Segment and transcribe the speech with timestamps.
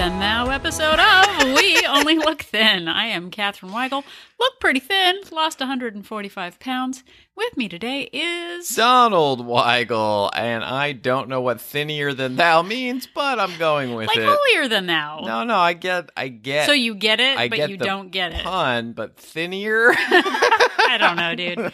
[0.00, 2.88] another now episode of We Only Look Thin.
[2.88, 4.02] I am Katherine Weigel.
[4.40, 7.04] Look pretty thin, lost 145 pounds.
[7.36, 8.68] With me today is.
[8.74, 14.04] Donald Weigel, and I don't know what thinner than thou means, but I'm going with
[14.04, 14.08] it.
[14.08, 14.28] Like it.
[14.28, 15.20] holier than thou.
[15.24, 16.66] No, no, I get, I get.
[16.66, 18.42] So you get it, I but get you don't get it.
[18.42, 19.92] pun, but thinner.
[19.96, 21.72] I don't know, dude.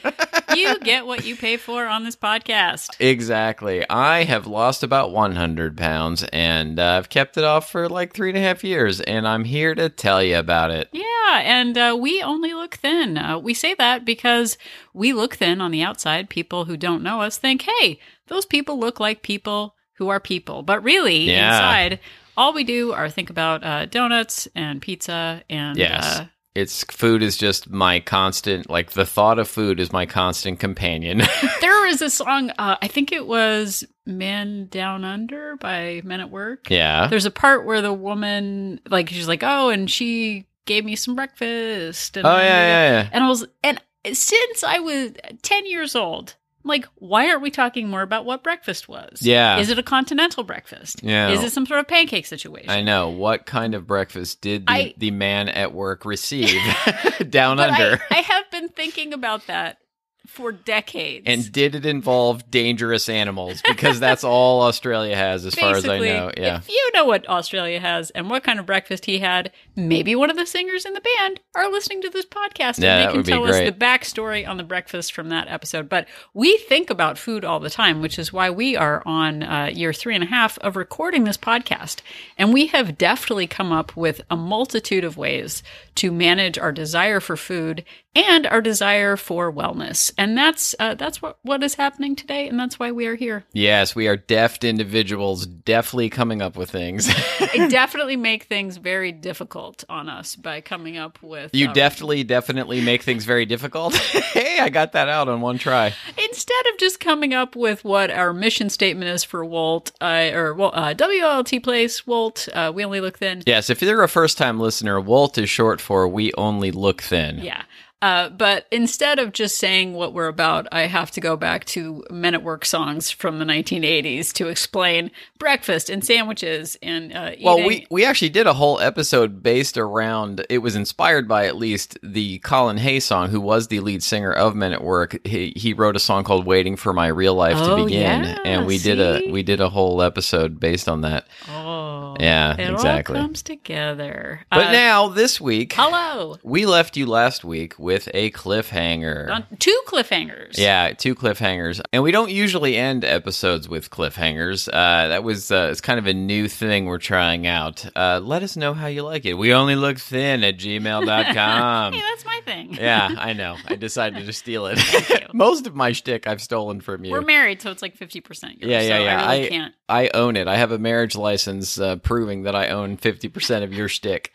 [0.56, 2.91] You get what you pay for on this podcast.
[3.01, 3.89] exactly.
[3.89, 8.28] I have lost about 100 pounds, and uh, I've kept it off for like three
[8.28, 10.89] and a half years, and I'm here to tell you about it.
[10.92, 13.19] Yeah, and uh, we only look thin.
[13.19, 14.56] Uh, we say that because
[14.95, 16.28] we look thin on the outside.
[16.28, 20.62] People who don't know us think, hey, those people look like people who are people.
[20.62, 21.53] But really, Yeah.
[21.55, 22.00] inside,
[22.36, 25.77] all we do are think about uh, donuts and pizza and.
[25.78, 26.05] Yes.
[26.20, 30.59] Uh, It's food is just my constant, like the thought of food is my constant
[30.59, 31.19] companion.
[31.61, 36.31] there is a song, uh, I think it was Men Down Under by Men at
[36.31, 36.70] Work.
[36.70, 37.09] yeah.
[37.09, 41.14] There's a part where the woman, like, she's like, oh, and she gave me some
[41.14, 42.17] breakfast.
[42.17, 43.09] And Oh, yeah, yeah, yeah.
[43.12, 43.81] And I was, and
[44.12, 48.89] since I was 10 years old, like, why aren't we talking more about what breakfast
[48.89, 49.22] was?
[49.22, 49.59] Yeah.
[49.59, 51.00] Is it a continental breakfast?
[51.03, 51.28] Yeah.
[51.31, 52.70] Is it some sort of pancake situation?
[52.70, 53.09] I know.
[53.09, 56.61] What kind of breakfast did the, I- the man at work receive
[57.31, 58.03] down under?
[58.11, 59.78] I, I have been thinking about that
[60.27, 61.24] for decades.
[61.27, 63.62] and did it involve dangerous animals?
[63.66, 66.30] Because that's all Australia has, as far as I know.
[66.36, 66.58] Yeah.
[66.58, 70.30] If you know what Australia has and what kind of breakfast he had, maybe one
[70.30, 73.22] of the singers in the band are listening to this podcast Yeah, and they can
[73.24, 75.88] tell us the backstory on the breakfast from that episode.
[75.88, 79.70] But we think about food all the time, which is why we are on uh,
[79.72, 82.00] year three and a half of recording this podcast.
[82.36, 85.62] And we have deftly come up with a multitude of ways
[85.97, 87.84] to manage our desire for food
[88.16, 90.12] and our desire for wellness.
[90.16, 93.44] And that's uh, that's what, what is happening today, and that's why we are here.
[93.53, 97.09] Yes, we are deft individuals, deftly coming up with things.
[97.41, 101.54] I definitely make things very difficult on us by coming up with.
[101.54, 103.94] you um, definitely, definitely make things very difficult.
[103.97, 105.93] hey, I got that out on one try.
[106.16, 110.54] instead of just coming up with what our mission statement is for Walt uh, or
[110.54, 113.43] well, uh, WLT Place, Walt, Uh, we only look thin.
[113.47, 117.38] Yes, if you're a first time listener, Walt is short for We Only Look Thin.
[117.38, 117.62] Yeah.
[118.03, 122.05] Uh, but instead of just saying what we're about, I have to go back to
[122.11, 127.45] Men at Work songs from the 1980s to explain breakfast and sandwiches and uh, eating.
[127.45, 131.57] Well, we, we actually did a whole episode based around, it was inspired by at
[131.57, 135.27] least the Colin Hay song, who was the lead singer of Men at Work.
[135.27, 138.25] He, he wrote a song called Waiting for My Real Life Oh, to Begin.
[138.25, 141.27] yeah, and we did a we did a whole episode based on that.
[141.49, 143.17] oh, Yeah, it exactly.
[143.17, 144.41] all comes together.
[144.51, 146.37] But Uh, now, this week, hello.
[146.43, 149.30] we left you last week with a cliffhanger.
[149.30, 150.58] On two cliffhangers.
[150.58, 154.69] Yeah, two cliffhangers, and we don't usually end episodes with cliffhangers.
[154.69, 157.86] Uh, that was uh, it's kind of a new thing we're trying out.
[157.97, 159.34] Uh, let us know how you like it.
[159.34, 161.92] We only look thin at gmail.com.
[161.97, 162.74] Hey, that's my thing.
[162.74, 163.56] yeah, I know.
[163.66, 164.78] I decided to steal it.
[165.32, 167.12] Most of my shtick I've stolen from you.
[167.12, 168.56] We're married, so it's like 50% yours.
[168.62, 169.22] Yeah, yeah, so yeah.
[169.24, 169.74] I really I- can't.
[169.88, 170.48] I own it.
[170.48, 174.32] I have a marriage license uh, proving that I own 50% of your shtick.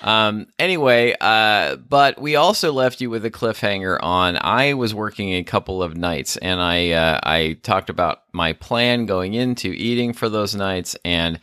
[0.00, 5.32] Um, anyway, uh, but we also left you with a cliffhanger on I was working
[5.32, 10.12] a couple of nights and I, uh, I talked about my plan going into eating
[10.12, 11.40] for those nights and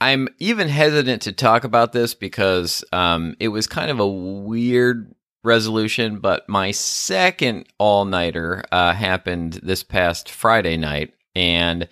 [0.00, 5.14] I'm even hesitant to talk about this because, um, it was kind of a weird
[5.44, 11.88] resolution, but my second all nighter, uh, happened this past Friday night and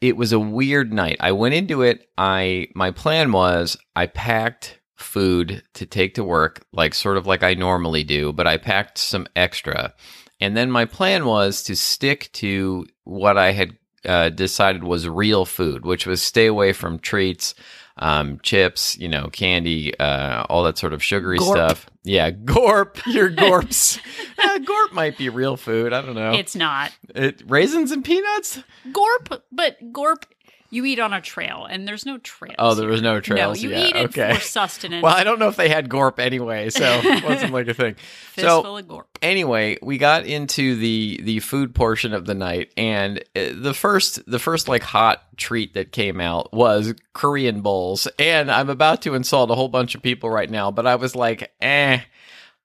[0.00, 1.16] it was a weird night.
[1.20, 2.08] I went into it.
[2.16, 7.42] I my plan was I packed food to take to work, like sort of like
[7.42, 9.94] I normally do, but I packed some extra.
[10.40, 15.44] And then my plan was to stick to what I had uh, decided was real
[15.44, 17.54] food, which was stay away from treats,
[17.98, 21.56] um, chips, you know, candy, uh, all that sort of sugary Gorp.
[21.56, 21.86] stuff.
[22.02, 24.00] Yeah, gorp, your gorps.
[24.38, 25.92] uh, gorp might be real food.
[25.92, 26.32] I don't know.
[26.32, 26.92] It's not.
[27.14, 28.62] It, raisins and peanuts.
[28.90, 30.24] Gorp, but Gorp,
[30.70, 32.54] you eat on a trail, and there's no trail.
[32.58, 33.48] Oh, there was no trail.
[33.48, 34.34] No, you Yeah, eat it okay.
[34.34, 35.02] for sustenance.
[35.02, 37.96] Well, I don't know if they had gorp anyway, so it wasn't like a thing.
[38.32, 39.08] Fistful So of Gorp.
[39.20, 44.24] anyway, we got into the the food portion of the night, and uh, the first
[44.30, 49.14] the first like hot treat that came out was Korean bowls, and I'm about to
[49.14, 52.00] insult a whole bunch of people right now, but I was like, eh.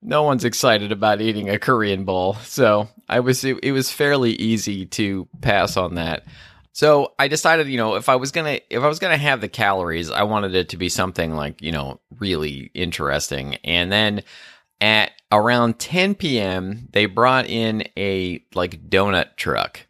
[0.02, 4.34] No one's excited about eating a Korean bowl, so I was it, it was fairly
[4.34, 6.26] easy to pass on that.
[6.76, 9.48] So I decided, you know, if I was gonna if I was gonna have the
[9.48, 13.56] calories, I wanted it to be something like, you know, really interesting.
[13.64, 14.24] And then
[14.82, 19.88] at around 10 p.m., they brought in a like donut truck.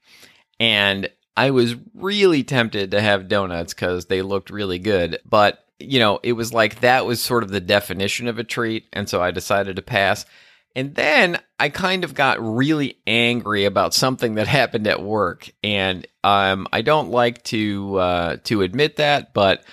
[0.59, 5.97] And I was really tempted to have donuts because they looked really good, but you
[5.97, 9.23] know, it was like that was sort of the definition of a treat, and so
[9.23, 10.27] I decided to pass.
[10.75, 16.05] And then I kind of got really angry about something that happened at work, and
[16.23, 19.63] um, I don't like to uh, to admit that, but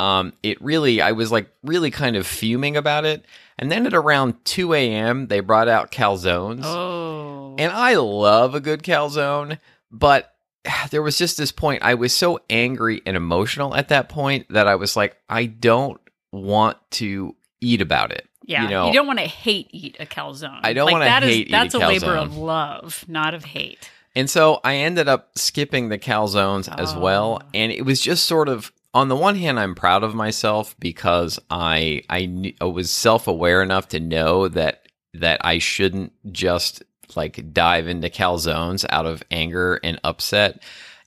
[0.00, 3.24] um, it really I was like really kind of fuming about it.
[3.58, 7.54] And then at around two a.m., they brought out calzones, Oh.
[7.58, 9.58] and I love a good calzone,
[9.90, 10.32] but
[10.90, 14.66] there was just this point I was so angry and emotional at that point that
[14.66, 16.00] I was like, I don't
[16.32, 18.26] want to eat about it.
[18.44, 20.60] Yeah, you know, don't want to hate eat a calzone.
[20.62, 23.44] I don't Like, that is- hate eat a That's a labor of love, not of
[23.44, 23.90] hate.
[24.14, 27.40] And so I ended up skipping the calzones as well.
[27.42, 27.48] Oh.
[27.54, 31.38] And it was just sort of on the one hand, I'm proud of myself because
[31.50, 36.82] I I, knew, I was self aware enough to know that that I shouldn't just
[37.16, 40.62] like dive into calzones out of anger and upset.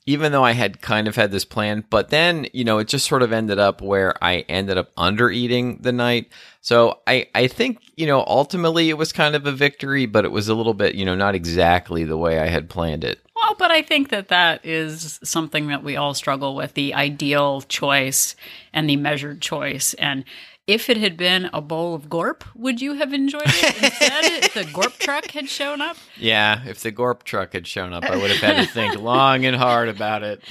[0.08, 3.08] Even though I had kind of had this plan, but then, you know, it just
[3.08, 6.30] sort of ended up where I ended up under eating the night.
[6.62, 10.32] So I, I think, you know, ultimately it was kind of a victory, but it
[10.32, 13.20] was a little bit, you know, not exactly the way I had planned it.
[13.36, 17.62] Well, but I think that that is something that we all struggle with the ideal
[17.62, 18.36] choice
[18.74, 19.94] and the measured choice.
[19.96, 20.24] And
[20.68, 23.84] if it had been a bowl of Gorp, would you have enjoyed it?
[23.84, 27.94] Instead, if the Gorp truck had shown up, Yeah, if the Gorp truck had shown
[27.94, 30.42] up, I would have had to think long and hard about it.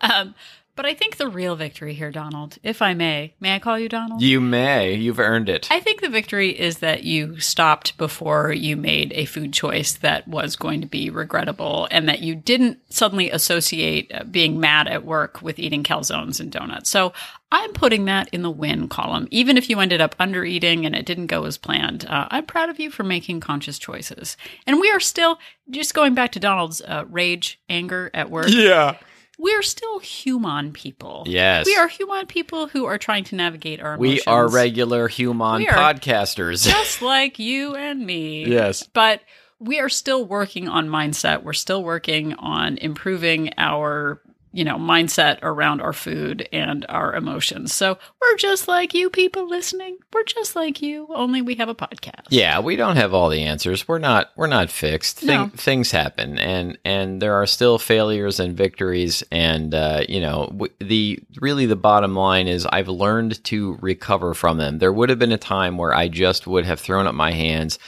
[0.00, 0.34] Um,
[0.76, 3.88] but I think the real victory here, Donald, if I may, may I call you
[3.88, 4.22] Donald?
[4.22, 4.94] You may.
[4.94, 5.68] You've earned it.
[5.70, 10.26] I think the victory is that you stopped before you made a food choice that
[10.26, 15.04] was going to be regrettable and that you didn't suddenly associate uh, being mad at
[15.04, 16.90] work with eating calzones and donuts.
[16.90, 17.12] So
[17.52, 19.28] I'm putting that in the win column.
[19.30, 22.46] Even if you ended up under eating and it didn't go as planned, uh, I'm
[22.46, 24.36] proud of you for making conscious choices.
[24.66, 25.38] And we are still,
[25.70, 28.96] just going back to Donald's uh, rage, anger at work, yeah.
[29.44, 31.24] We're still human people.
[31.26, 31.66] Yes.
[31.66, 34.22] We are human people who are trying to navigate our emotions.
[34.26, 36.66] We are regular human We podcasters.
[36.70, 38.46] just like you and me.
[38.46, 38.84] Yes.
[38.84, 39.20] But
[39.60, 41.42] we are still working on mindset.
[41.42, 44.22] We're still working on improving our,
[44.54, 47.74] you know, mindset around our food and our emotions.
[47.74, 49.98] So we're just like you people listening.
[50.12, 52.26] We're just like you, only we have a podcast.
[52.30, 53.88] Yeah, we don't have all the answers.
[53.88, 55.18] We're not we're not fixed.
[55.18, 55.48] Thing, No.
[55.56, 59.24] Things happen, and and there are still failures and victories.
[59.32, 64.34] And uh, you know, w- the really the bottom line is I've learned to recover
[64.34, 64.78] from them.
[64.78, 67.80] There would have been a time where I just would have thrown up my hands,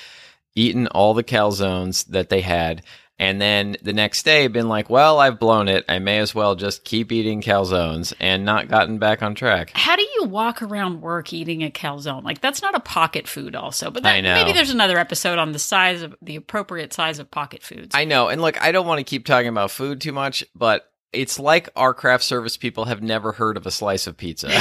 [0.57, 2.83] eaten all the calzones that they had.
[3.19, 5.87] And then the next day, been like, well, I've blown it.
[5.89, 9.71] I may as well just keep eating calzones and not gotten back on track.
[9.73, 12.25] How do you walk around work eating a calzone?
[12.25, 13.91] Like that's not a pocket food, also.
[13.91, 14.35] But that, I know.
[14.35, 17.95] maybe there's another episode on the size of the appropriate size of pocket foods.
[17.95, 18.29] I know.
[18.29, 21.71] And look, I don't want to keep talking about food too much, but it's like
[21.75, 24.49] our craft service people have never heard of a slice of pizza.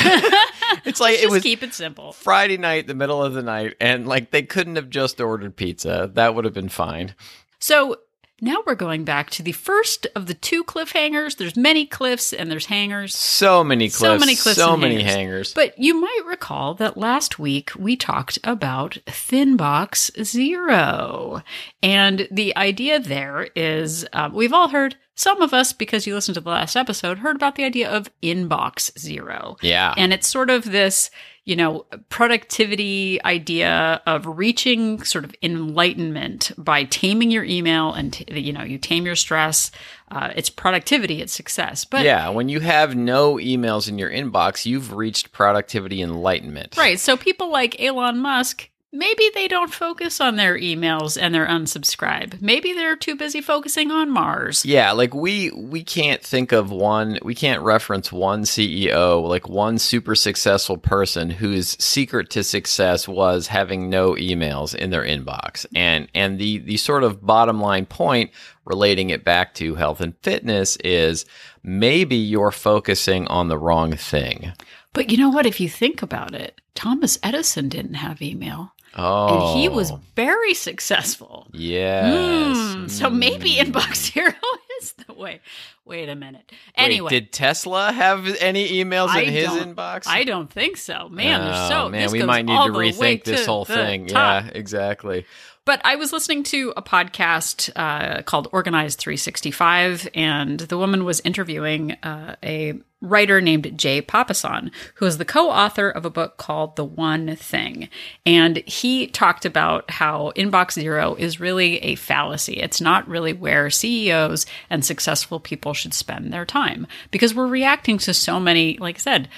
[0.85, 2.13] it's like it just was keep it simple.
[2.13, 6.09] Friday night, the middle of the night, and like they couldn't have just ordered pizza.
[6.13, 7.15] That would have been fine.
[7.59, 7.97] So
[8.41, 11.37] now we're going back to the first of the two cliffhangers.
[11.37, 13.15] There's many cliffs and there's hangers.
[13.15, 13.97] So many cliffs.
[13.99, 15.13] So many cliffs So many hangers.
[15.13, 15.53] hangers.
[15.53, 21.41] But you might recall that last week we talked about Thin Box Zero.
[21.81, 26.35] And the idea there is um, we've all heard, some of us, because you listened
[26.35, 29.57] to the last episode, heard about the idea of Inbox Zero.
[29.61, 29.93] yeah.
[29.95, 31.09] And it's sort of this,
[31.45, 38.25] you know, productivity idea of reaching sort of enlightenment by taming your email and, t-
[38.39, 39.71] you know, you tame your stress.
[40.11, 41.85] Uh, it's productivity, it's success.
[41.85, 46.75] But yeah, when you have no emails in your inbox, you've reached productivity enlightenment.
[46.77, 46.99] Right.
[46.99, 52.41] So people like Elon Musk, maybe they don't focus on their emails and their unsubscribe.
[52.41, 54.65] Maybe they're too busy focusing on Mars.
[54.65, 59.77] Yeah, like we we can't think of one we can't reference one CEO, like one
[59.77, 65.65] super successful person whose secret to success was having no emails in their inbox.
[65.75, 68.31] And and the the sort of bottom line point
[68.65, 71.25] relating it back to health and fitness is
[71.63, 74.53] maybe you're focusing on the wrong thing.
[74.93, 75.45] But you know what?
[75.45, 78.71] If you think about it, Thomas Edison didn't have email.
[78.97, 79.51] Oh.
[79.51, 81.47] And he was very successful.
[81.51, 82.75] Yes.
[82.75, 83.65] Hmm, so maybe Mm.
[83.71, 84.33] Inbox Zero
[84.81, 85.41] is the way.
[85.85, 86.43] Wait a minute.
[86.49, 90.07] Wait, Anyway, did Tesla have any emails I in his inbox?
[90.07, 91.09] I don't think so.
[91.09, 94.07] Man, there's so Oh, man, we might need to rethink this to whole thing.
[94.07, 94.45] top.
[94.45, 95.25] Yeah, exactly.
[95.65, 101.21] But I was listening to a podcast uh, called Organized 365, and the woman was
[101.21, 106.37] interviewing uh, a writer named Jay Papasan, who is the co author of a book
[106.37, 107.89] called The One Thing.
[108.25, 112.53] And he talked about how Inbox Zero is really a fallacy.
[112.57, 117.47] It's not really where CEOs and successful successful people should spend their time because we're
[117.47, 119.29] reacting to so many, like I said,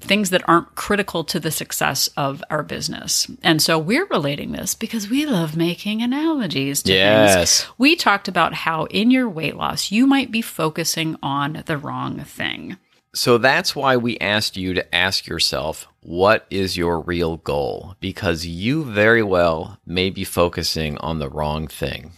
[0.00, 3.26] things that aren't critical to the success of our business.
[3.42, 7.62] And so we're relating this because we love making analogies to Yes.
[7.62, 7.70] things.
[7.78, 12.20] We talked about how in your weight loss, you might be focusing on the wrong
[12.20, 12.76] thing.
[13.12, 17.96] So that's why we asked you to ask yourself, what is your real goal?
[18.00, 22.12] Because you very well may be focusing on the wrong thing.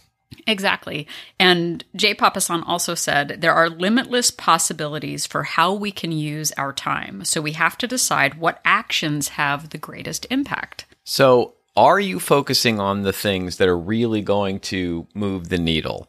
[0.47, 1.07] Exactly.
[1.39, 6.73] And Jay Papasan also said there are limitless possibilities for how we can use our
[6.73, 7.23] time.
[7.25, 10.85] So we have to decide what actions have the greatest impact.
[11.03, 16.07] So, are you focusing on the things that are really going to move the needle?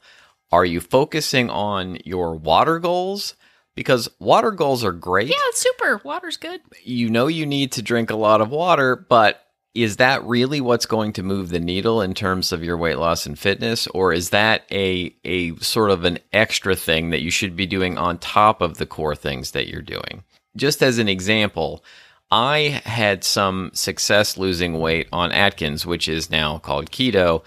[0.53, 3.35] Are you focusing on your water goals?
[3.75, 5.29] Because water goals are great.
[5.29, 6.01] Yeah, it's super.
[6.05, 6.61] Water's good.
[6.85, 9.44] You know you need to drink a lot of water, but
[9.75, 13.27] is that really what's going to move the needle in terms of your weight loss
[13.27, 17.57] and fitness or is that a a sort of an extra thing that you should
[17.57, 20.23] be doing on top of the core things that you're doing?
[20.57, 21.85] Just as an example,
[22.31, 27.43] I had some success losing weight on Atkins, which is now called keto,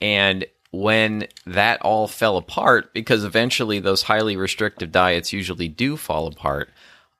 [0.00, 6.26] and when that all fell apart because eventually those highly restrictive diets usually do fall
[6.26, 6.70] apart,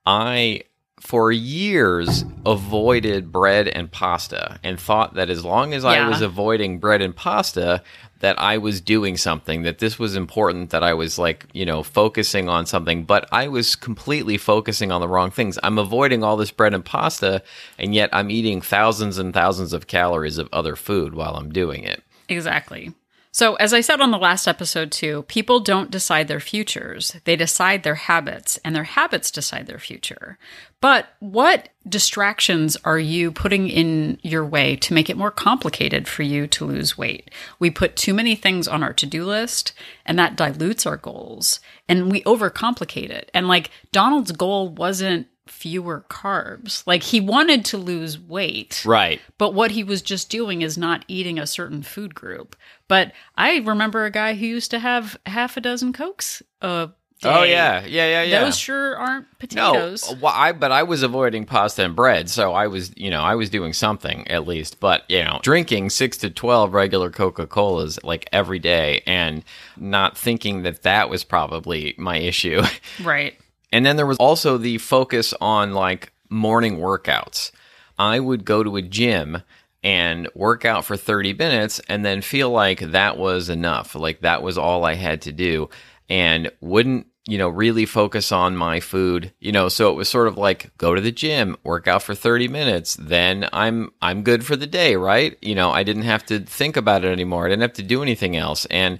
[0.05, 0.65] I
[1.01, 6.79] for years avoided bread and pasta and thought that as long as I was avoiding
[6.79, 7.83] bread and pasta
[8.21, 11.83] that I was doing something that this was important that I was like, you know,
[11.83, 15.59] focusing on something, but I was completely focusing on the wrong things.
[15.63, 17.43] I'm avoiding all this bread and pasta
[17.79, 21.85] and yet I'm eating thousands and thousands of calories of other food while I'm doing
[21.85, 22.03] it.
[22.29, 22.93] Exactly.
[23.31, 27.17] So, as I said on the last episode, too, people don't decide their futures.
[27.25, 30.39] They decide their habits, and their habits decide their future.
[30.81, 36.23] But what distractions are you putting in your way to make it more complicated for
[36.23, 37.31] you to lose weight?
[37.59, 39.73] We put too many things on our to do list,
[40.07, 43.31] and that dilutes our goals, and we overcomplicate it.
[43.35, 48.83] And like Donald's goal wasn't fewer carbs, like he wanted to lose weight.
[48.85, 49.21] Right.
[49.39, 52.57] But what he was just doing is not eating a certain food group.
[52.87, 56.87] But I remember a guy who used to have half a dozen cokes a oh,
[57.21, 57.29] day.
[57.29, 58.45] Oh yeah, yeah, yeah, yeah.
[58.45, 60.15] Those sure aren't no, uh, potatoes.
[60.21, 63.35] well, I but I was avoiding pasta and bread, so I was, you know, I
[63.35, 64.81] was doing something at least.
[64.81, 69.45] But you know, drinking six to twelve regular Coca Colas like every day, and
[69.77, 72.63] not thinking that that was probably my issue.
[73.03, 73.39] Right.
[73.73, 77.51] And then there was also the focus on like morning workouts.
[77.99, 79.43] I would go to a gym
[79.83, 83.95] and work out for 30 minutes and then feel like that was enough.
[83.95, 85.69] Like that was all I had to do
[86.09, 89.33] and wouldn't, you know, really focus on my food.
[89.41, 92.15] You know, so it was sort of like go to the gym, work out for
[92.15, 95.37] 30 minutes, then I'm I'm good for the day, right?
[95.43, 97.47] You know, I didn't have to think about it anymore.
[97.47, 98.65] I didn't have to do anything else.
[98.67, 98.99] And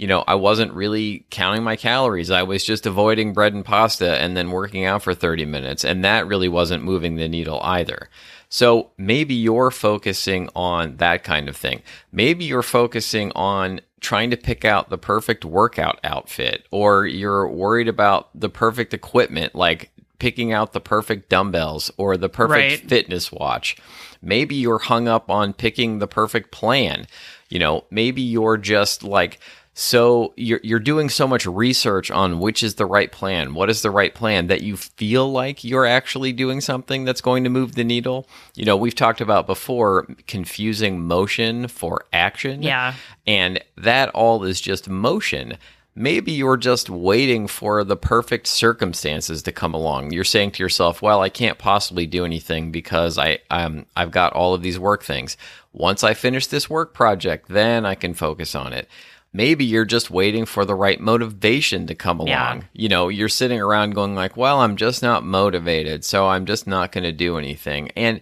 [0.00, 2.30] you know, I wasn't really counting my calories.
[2.30, 5.84] I was just avoiding bread and pasta and then working out for 30 minutes.
[5.84, 8.08] And that really wasn't moving the needle either.
[8.48, 11.82] So maybe you're focusing on that kind of thing.
[12.12, 17.86] Maybe you're focusing on trying to pick out the perfect workout outfit, or you're worried
[17.88, 22.88] about the perfect equipment, like picking out the perfect dumbbells or the perfect Right.
[22.88, 23.76] fitness watch.
[24.22, 27.06] Maybe you're hung up on picking the perfect plan.
[27.50, 29.38] You know, maybe you're just like,
[29.80, 33.80] so you're you're doing so much research on which is the right plan, what is
[33.80, 37.76] the right plan that you feel like you're actually doing something that's going to move
[37.76, 38.28] the needle.
[38.54, 42.62] You know, we've talked about before confusing motion for action.
[42.62, 42.92] Yeah.
[43.26, 45.56] And that all is just motion.
[45.94, 50.12] Maybe you're just waiting for the perfect circumstances to come along.
[50.12, 54.34] You're saying to yourself, "Well, I can't possibly do anything because I um I've got
[54.34, 55.38] all of these work things.
[55.72, 58.86] Once I finish this work project, then I can focus on it."
[59.32, 62.28] Maybe you're just waiting for the right motivation to come along.
[62.28, 62.60] Yeah.
[62.72, 66.66] You know, you're sitting around going like, "Well, I'm just not motivated, so I'm just
[66.66, 68.20] not going to do anything." And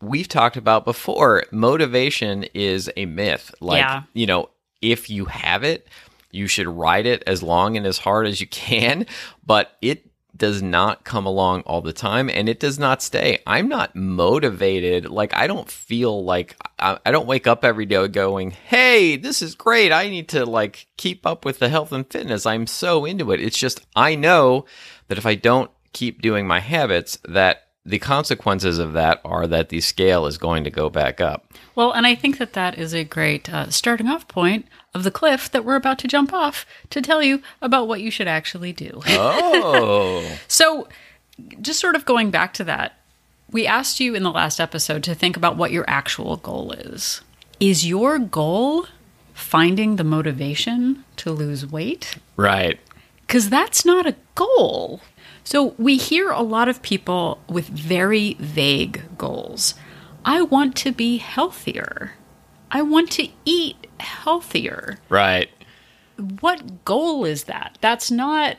[0.00, 3.52] we've talked about before, motivation is a myth.
[3.60, 4.02] Like, Yeah.
[4.12, 4.50] you know,
[4.82, 5.88] if you have it,
[6.30, 9.06] you should ride it as long and as hard as you can,
[9.46, 10.06] but it
[10.36, 13.38] does not come along all the time and it does not stay.
[13.46, 15.08] I'm not motivated.
[15.08, 19.42] Like, I don't feel like I, I don't wake up every day going, Hey, this
[19.42, 19.92] is great.
[19.92, 22.46] I need to like keep up with the health and fitness.
[22.46, 23.40] I'm so into it.
[23.40, 24.66] It's just, I know
[25.08, 29.68] that if I don't keep doing my habits, that the consequences of that are that
[29.68, 31.52] the scale is going to go back up.
[31.74, 35.10] Well, and I think that that is a great uh, starting off point of the
[35.10, 38.72] cliff that we're about to jump off to tell you about what you should actually
[38.72, 39.00] do.
[39.06, 40.24] Oh.
[40.48, 40.88] So,
[41.60, 42.98] just sort of going back to that,
[43.50, 47.20] we asked you in the last episode to think about what your actual goal is.
[47.58, 48.86] Is your goal
[49.32, 52.16] finding the motivation to lose weight?
[52.36, 52.78] right.
[53.26, 55.00] because that's not a goal.
[55.42, 59.74] So we hear a lot of people with very vague goals.
[60.24, 62.12] I want to be healthier.
[62.74, 64.98] I want to eat healthier.
[65.08, 65.48] Right.
[66.40, 67.78] What goal is that?
[67.80, 68.56] That's not,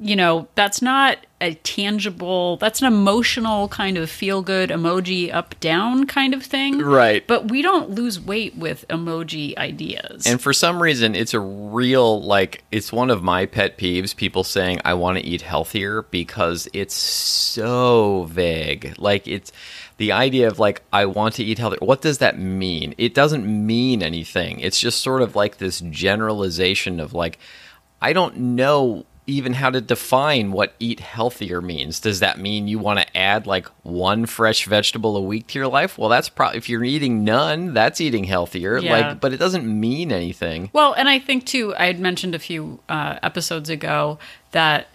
[0.00, 5.58] you know, that's not a tangible, that's an emotional kind of feel good emoji up
[5.60, 6.78] down kind of thing.
[6.78, 7.26] Right.
[7.26, 10.26] But we don't lose weight with emoji ideas.
[10.26, 14.42] And for some reason, it's a real, like, it's one of my pet peeves people
[14.42, 18.94] saying, I want to eat healthier because it's so vague.
[18.98, 19.52] Like, it's
[19.98, 21.78] the idea of, like, I want to eat healthier.
[21.80, 22.94] What does that mean?
[22.96, 24.60] It doesn't mean anything.
[24.60, 27.38] It's just sort of like this generalization of, like,
[28.02, 32.00] I don't know even how to define what eat healthier means.
[32.00, 35.68] Does that mean you want to add like one fresh vegetable a week to your
[35.68, 35.96] life?
[35.96, 38.78] Well, that's probably if you're eating none, that's eating healthier.
[38.78, 38.92] Yeah.
[39.08, 40.70] Like, but it doesn't mean anything.
[40.72, 44.18] Well, and I think too, I had mentioned a few uh, episodes ago
[44.52, 44.88] that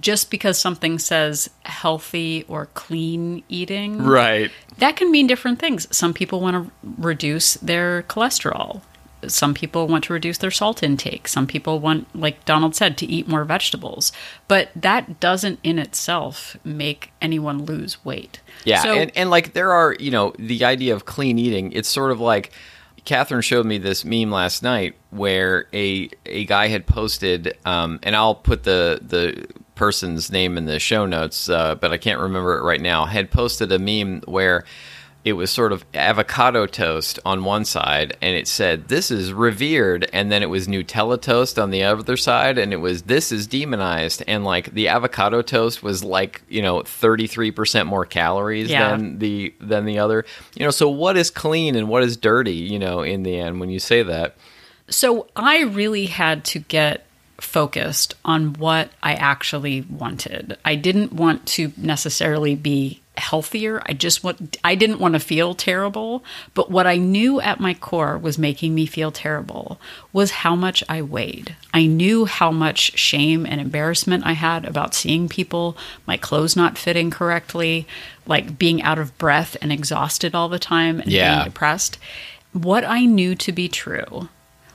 [0.00, 4.50] just because something says healthy or clean eating, Right.
[4.78, 5.86] that can mean different things.
[5.94, 8.80] Some people want to reduce their cholesterol.
[9.28, 11.28] Some people want to reduce their salt intake.
[11.28, 14.12] Some people want, like Donald said, to eat more vegetables.
[14.48, 18.40] But that doesn't in itself make anyone lose weight.
[18.64, 21.72] Yeah, So, and, and like there are, you know, the idea of clean eating.
[21.72, 22.52] It's sort of like
[23.04, 28.14] Catherine showed me this meme last night where a a guy had posted, um, and
[28.14, 32.58] I'll put the the person's name in the show notes, uh, but I can't remember
[32.58, 33.04] it right now.
[33.04, 34.64] Had posted a meme where
[35.24, 40.08] it was sort of avocado toast on one side and it said this is revered
[40.12, 43.46] and then it was nutella toast on the other side and it was this is
[43.46, 48.90] demonized and like the avocado toast was like you know 33% more calories Yeah.
[48.96, 50.24] than the than the other
[50.56, 53.60] you know so what is clean and what is dirty you know in the end
[53.60, 54.34] when you say that
[54.88, 57.06] So I really had to get
[57.38, 60.56] focused on what I actually wanted.
[60.64, 63.82] I didn't want to necessarily be healthier.
[63.86, 67.74] I just want I didn't want to feel terrible, but what I knew at my
[67.74, 69.78] core was making me feel terrible
[70.12, 71.54] was how much I weighed.
[71.74, 76.78] I knew how much shame and embarrassment I had about seeing people, my clothes not
[76.78, 77.86] fitting correctly,
[78.26, 81.34] like being out of breath and exhausted all the time and Yeah.
[81.34, 81.98] being depressed.
[82.52, 84.28] What I knew to be true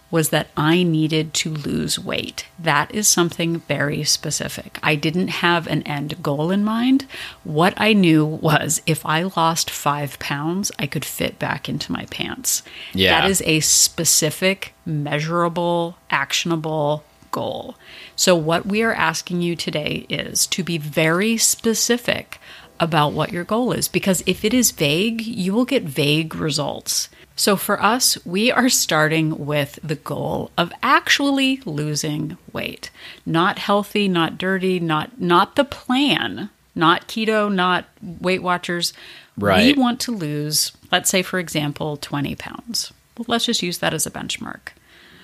[0.10, 2.46] was that I needed to lose weight.
[2.58, 4.80] That is something very specific.
[4.82, 7.06] I didn't have an end goal in mind.
[7.44, 12.06] What I knew was if I lost five pounds, I could fit back into my
[12.06, 12.64] pants.
[12.94, 13.20] Yeah.
[13.20, 17.76] That is a specific, measurable, actionable goal.
[18.16, 22.40] So, what we are asking you today is to be very specific
[22.80, 27.10] about what your goal is because if it is vague, you will get vague results.
[27.38, 32.90] So for us, we are starting with the goal of actually losing weight.
[33.28, 38.92] Not healthy, not dirty, not not the plan, not keto, not Weight Watchers.
[39.38, 39.76] Right.
[39.76, 42.92] We want to lose, let's say for example, 20 pounds.
[43.16, 44.70] Well, let's just use that as a benchmark.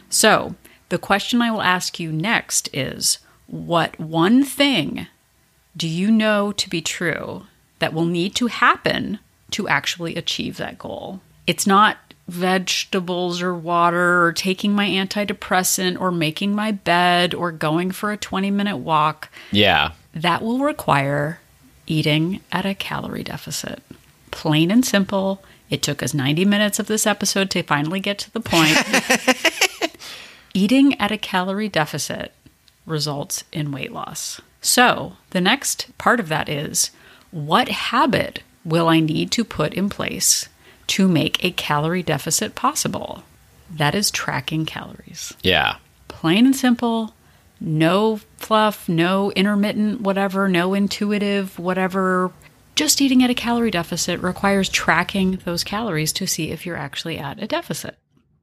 [0.10, 0.54] So,
[0.90, 5.08] the question I will ask you next is what one thing
[5.76, 7.48] do you know to be true
[7.80, 9.18] that will need to happen
[9.50, 11.22] to actually achieve that goal?
[11.46, 17.92] It's not vegetables or water or taking my antidepressant or making my bed or going
[17.92, 19.30] for a 20 minute walk.
[19.52, 21.40] yeah That will require
[21.86, 23.84] eating at a calorie deficit.
[24.32, 25.44] Plain and simple.
[25.70, 28.78] It took us 90 minutes of this episode to finally get to the point.
[30.54, 32.32] Eating at a calorie deficit
[32.86, 34.40] results in weight loss.
[34.62, 36.92] So, the next part of that is
[37.32, 40.48] what habit will I need to put in place
[40.88, 43.24] to make a calorie deficit possible?
[43.76, 47.14] That is tracking calories yeah plain and simple
[47.60, 52.32] no fluff no intermittent whatever no intuitive whatever
[52.76, 57.18] just eating at a calorie deficit requires tracking those calories to see if you're actually
[57.18, 57.98] at a deficit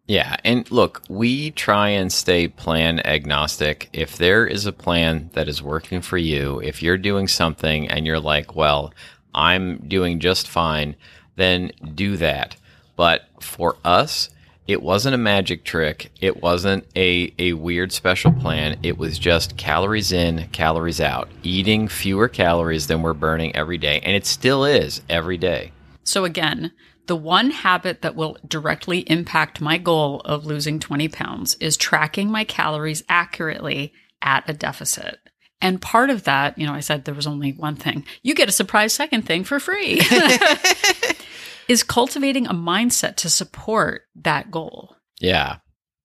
[0.06, 3.88] Yeah, and look, we try and stay plan agnostic.
[3.92, 8.04] If there is a plan that is working for you, if you're doing something and
[8.04, 8.92] you're like, well,
[9.32, 10.96] I'm doing just fine,
[11.40, 12.56] then do that.
[12.96, 14.30] But for us,
[14.66, 16.12] it wasn't a magic trick.
[16.20, 18.78] It wasn't a, a weird special plan.
[18.82, 24.00] It was just calories in, calories out, eating fewer calories than we're burning every day.
[24.00, 25.72] And it still is every day.
[26.04, 26.72] so again
[27.06, 32.30] the one habit that will directly impact my goal of losing 20 pounds is tracking
[32.30, 35.18] my calories accurately at a deficit
[35.60, 38.04] and part of that, you know, I said there was only one thing.
[38.22, 40.00] You get a surprise second thing for free.
[41.68, 44.96] is cultivating a mindset to support that goal.
[45.20, 45.58] Yeah.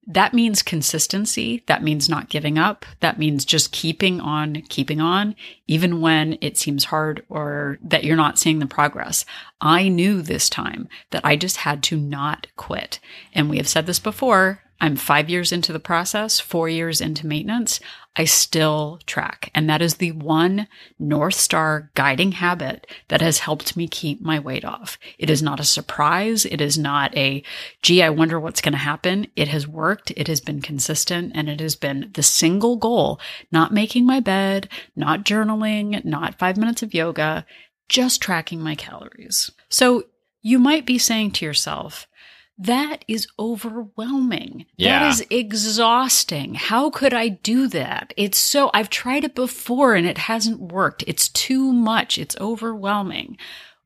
[0.07, 1.63] that means consistency.
[1.65, 2.85] That means not giving up.
[2.99, 8.15] That means just keeping on, keeping on, even when it seems hard or that you're
[8.15, 9.25] not seeing the progress.
[9.61, 12.99] I knew this time that I just had to not quit.
[13.33, 14.61] And we have said this before.
[14.79, 17.79] I'm five years into the process, four years into maintenance.
[18.17, 19.51] I still track.
[19.54, 24.39] And that is the one North Star guiding habit that has helped me keep my
[24.39, 24.97] weight off.
[25.17, 26.45] It is not a surprise.
[26.45, 27.43] It is not a,
[27.82, 29.28] gee, I wonder what's going to happen.
[29.36, 30.12] It has worked.
[30.15, 33.19] It has been consistent and it has been the single goal,
[33.51, 37.45] not making my bed, not journaling, not five minutes of yoga,
[37.89, 39.51] just tracking my calories.
[39.69, 40.06] So
[40.41, 42.08] you might be saying to yourself,
[42.57, 44.65] that is overwhelming.
[44.77, 44.99] Yeah.
[44.99, 46.53] That is exhausting.
[46.55, 48.13] How could I do that?
[48.15, 51.03] It's so, I've tried it before and it hasn't worked.
[51.07, 52.17] It's too much.
[52.17, 53.37] It's overwhelming.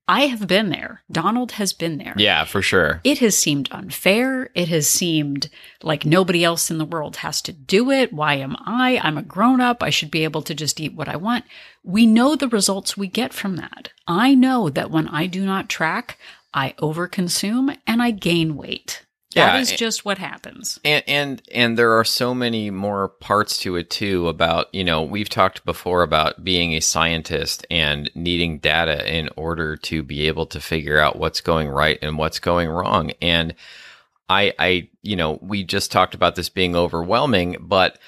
[0.08, 1.04] I have been there.
[1.12, 2.16] Donald has been there.
[2.18, 3.00] Yeah, for sure.
[3.04, 4.50] It has seemed unfair.
[4.56, 5.52] It has seemed
[5.84, 8.12] like nobody else in the world has to do it.
[8.12, 9.00] Why am I?
[9.04, 9.84] I'm a grown up.
[9.84, 11.46] I should be able to just eat what I want.
[11.84, 13.92] We know the results we get from that.
[14.08, 16.18] I know that when I do not track,
[16.54, 19.06] I overconsume and I gain weight.
[19.36, 20.80] Yeah, that is just what happens.
[20.84, 25.04] And and and there are so many more parts to it too about, you know,
[25.04, 30.48] we've talked before about being a scientist and needing data in order to be able
[30.48, 33.12] to figure out what's going right and what's going wrong.
[33.22, 33.54] And
[34.30, 38.00] I I you know, we just talked about this being overwhelming, but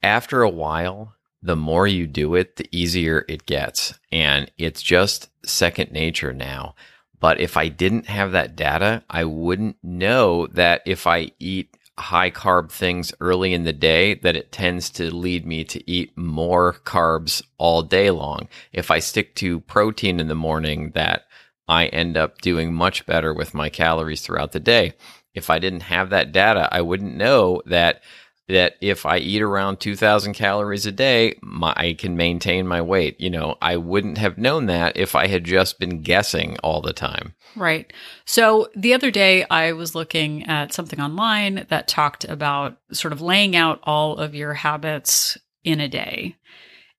[0.00, 3.98] after a while, the more you do it, the easier it gets.
[4.12, 6.76] And it's just second nature now.
[7.22, 12.32] But if I didn't have that data, I wouldn't know that if I eat high
[12.32, 16.72] carb things early in the day, that it tends to lead me to eat more
[16.84, 18.48] carbs all day long.
[18.72, 21.26] If I stick to protein in the morning, that
[21.68, 24.94] I end up doing much better with my calories throughout the day.
[25.32, 28.02] If I didn't have that data, I wouldn't know that
[28.48, 33.20] that if I eat around 2000 calories a day, my, I can maintain my weight.
[33.20, 36.92] You know, I wouldn't have known that if I had just been guessing all the
[36.92, 37.34] time.
[37.54, 37.92] Right.
[38.24, 43.20] So the other day, I was looking at something online that talked about sort of
[43.20, 46.36] laying out all of your habits in a day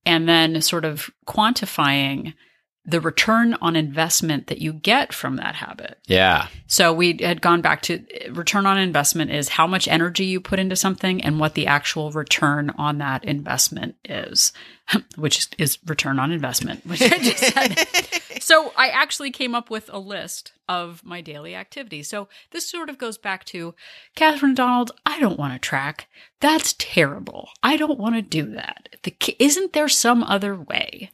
[0.05, 2.33] and then sort of quantifying
[2.85, 5.97] the return on investment that you get from that habit.
[6.05, 6.47] Yeah.
[6.67, 10.59] So we had gone back to return on investment is how much energy you put
[10.59, 14.51] into something and what the actual return on that investment is,
[15.15, 18.41] which is, return on investment, which I just said.
[18.41, 22.09] so I actually came up with a list of my daily activities.
[22.09, 23.75] So this sort of goes back to
[24.15, 24.91] Catherine Donald.
[25.05, 26.07] I don't want to track.
[26.41, 27.49] That's terrible.
[27.61, 28.89] I don't want to do that.
[29.03, 31.11] The, isn't there some other way?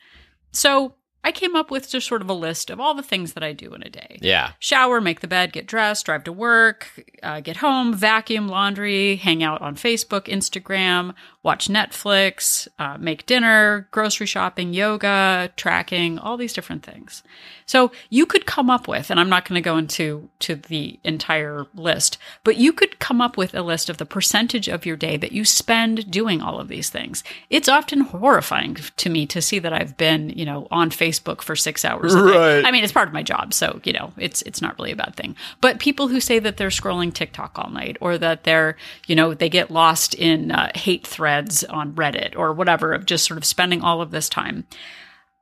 [0.52, 3.44] So I came up with just sort of a list of all the things that
[3.44, 4.52] I do in a day Yeah.
[4.60, 6.88] shower, make the bed, get dressed, drive to work,
[7.22, 13.88] uh, get home, vacuum, laundry, hang out on Facebook, Instagram, watch Netflix, uh, make dinner,
[13.92, 17.22] grocery shopping, yoga, tracking, all these different things.
[17.66, 21.00] So you could come up with, and I'm not going to go into to the
[21.04, 24.96] entire list, but you could come up with a list of the percentage of your
[24.96, 27.24] day that you spend doing all of these things.
[27.50, 31.09] It's often horrifying to me to see that I've been, you know, on Facebook
[31.42, 32.14] for six hours.
[32.14, 32.38] a day.
[32.38, 32.66] Right.
[32.66, 34.96] I mean, it's part of my job, so you know, it's it's not really a
[34.96, 35.36] bad thing.
[35.62, 39.34] But people who say that they're scrolling TikTok all night, or that they're, you know,
[39.34, 43.46] they get lost in uh, hate threads on Reddit or whatever of just sort of
[43.46, 44.66] spending all of this time.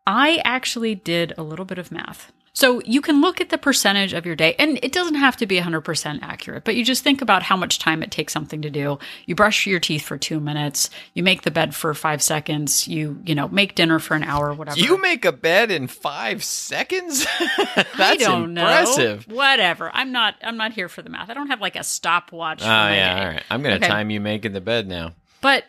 [0.05, 2.31] I actually did a little bit of math.
[2.57, 5.45] So you can look at the percentage of your day, and it doesn't have to
[5.45, 8.71] be 100% accurate, but you just think about how much time it takes something to
[8.71, 8.97] do.
[9.27, 13.21] You brush your teeth for two minutes, you make the bed for five seconds, you,
[13.23, 14.79] you know, make dinner for an hour, whatever.
[14.79, 17.27] You make a bed in five seconds?
[17.95, 19.27] That's impressive.
[19.27, 19.35] know.
[19.35, 19.91] Whatever.
[19.93, 20.33] I'm not.
[20.41, 21.29] I'm not here for the math.
[21.29, 22.63] I don't have like a stopwatch.
[22.63, 23.13] Oh, my yeah.
[23.13, 23.21] day.
[23.21, 23.43] All right.
[23.51, 23.93] I'm going to Okay.
[23.93, 25.13] time you making the bed now.
[25.41, 25.65] But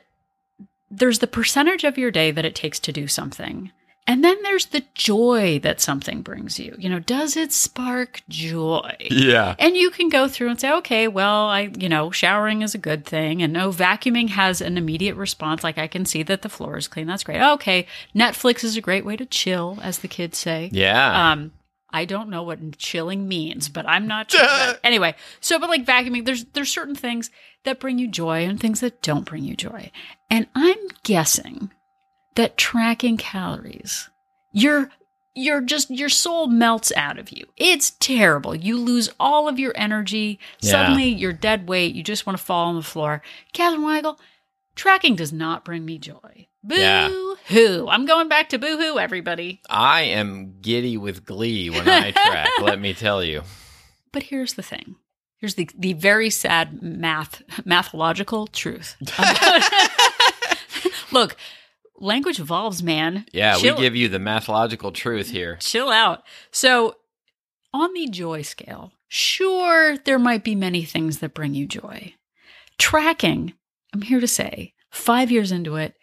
[0.90, 3.72] there's the percentage of your day that it takes to do something.
[4.08, 6.74] And then there's the joy that something brings you.
[6.78, 8.96] You know, does it spark joy?
[9.10, 9.54] Yeah.
[9.58, 12.78] And you can go through and say, okay, well, I, you know, showering is a
[12.78, 13.42] good thing.
[13.42, 15.62] And no, vacuuming has an immediate response.
[15.62, 17.06] Like I can see that the floor is clean.
[17.06, 17.42] That's great.
[17.42, 17.86] Okay.
[18.14, 20.70] Netflix is a great way to chill, as the kids say.
[20.72, 21.32] Yeah.
[21.32, 21.52] Um,
[21.90, 24.40] I don't know what chilling means, but I'm not sure.
[24.40, 27.30] But anyway, so but like vacuuming, there's there's certain things
[27.64, 29.90] that bring you joy and things that don't bring you joy.
[30.30, 31.70] And I'm guessing
[32.38, 34.08] that tracking calories,
[34.52, 34.90] you're
[35.34, 37.44] you're just your soul melts out of you.
[37.56, 38.54] It's terrible.
[38.54, 40.38] You lose all of your energy.
[40.60, 40.70] Yeah.
[40.70, 41.94] Suddenly you're dead weight.
[41.94, 43.22] You just want to fall on the floor.
[43.52, 44.18] Catherine Weigel,
[44.74, 46.46] tracking does not bring me joy.
[46.64, 47.08] Boo Yeah.
[47.48, 47.88] hoo.
[47.88, 49.60] I'm going back to boo hoo, everybody.
[49.70, 53.42] I am giddy with glee when I track, let me tell you.
[54.12, 54.96] But here's the thing
[55.36, 58.96] Here's the the very sad math mathological truth.
[61.12, 61.36] Look,
[62.00, 63.26] language evolves, man.
[63.32, 65.56] Yeah, Chill- we give you the mathological truth here.
[65.60, 66.22] chill out.
[66.50, 66.96] So,
[67.74, 72.14] on the joy scale, sure, there might be many things that bring you joy.
[72.78, 73.54] Tracking,
[73.92, 75.94] I'm here to say, five years into it,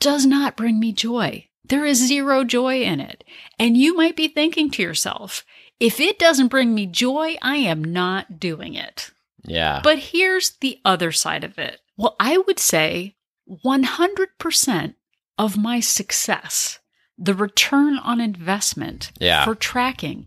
[0.00, 1.46] does not bring me joy.
[1.64, 3.24] There is zero joy in it.
[3.58, 5.44] And you might be thinking to yourself,
[5.80, 9.10] if it doesn't bring me joy, I am not doing it.
[9.44, 9.80] Yeah.
[9.82, 11.80] But here's the other side of it.
[11.96, 13.16] Well, I would say
[13.64, 14.94] 100%
[15.38, 16.78] of my success,
[17.16, 19.44] the return on investment Yeah.
[19.44, 20.26] for tracking,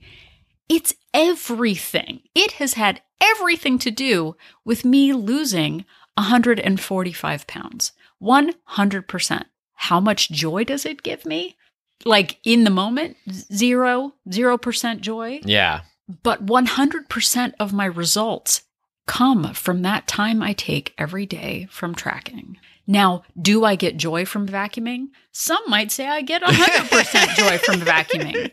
[0.70, 2.22] it's everything.
[2.34, 5.86] It has had everything to do with me losing
[6.18, 7.92] 145 pounds.
[8.22, 9.44] 100%.
[9.74, 11.58] How much joy does it give me?
[12.06, 13.18] Like in the moment,
[13.54, 15.82] zero, 0% joy yeah.
[16.24, 18.64] but 100% of my results
[19.08, 22.58] come from that time I take every day from tracking.
[22.92, 25.08] Now, do I get joy from vacuuming?
[25.32, 28.52] Some might say I get 100% joy from vacuuming.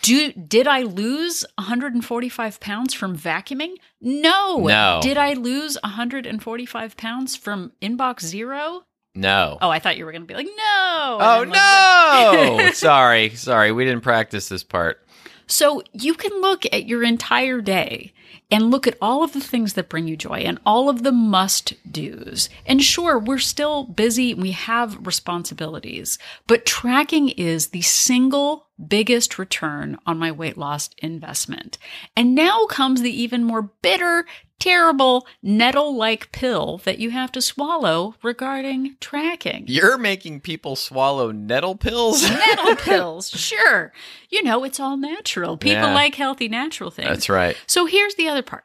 [0.00, 3.74] Do did I lose 145 pounds from vacuuming?
[4.00, 4.56] No.
[4.56, 5.00] No.
[5.02, 8.84] Did I lose 145 pounds from inbox zero?
[9.14, 9.58] No.
[9.60, 11.18] Oh, I thought you were going to be like, no.
[11.20, 12.70] Oh, was like- no.
[12.74, 13.30] sorry.
[13.34, 13.72] Sorry.
[13.72, 15.05] We didn't practice this part.
[15.46, 18.12] So you can look at your entire day
[18.50, 21.12] and look at all of the things that bring you joy and all of the
[21.12, 22.48] must do's.
[22.64, 29.98] And sure, we're still busy, we have responsibilities, but tracking is the single biggest return
[30.06, 31.78] on my weight loss investment.
[32.16, 34.26] And now comes the even more bitter,
[34.58, 39.64] terrible, nettle like pill that you have to swallow regarding tracking.
[39.68, 42.22] You're making people swallow nettle pills?
[42.30, 43.92] Nettle pills, sure.
[44.30, 45.56] You know, it's all natural.
[45.56, 45.94] People Yeah.
[45.94, 47.08] like healthy, natural things.
[47.08, 47.56] That's right.
[47.66, 48.64] So here's the other part.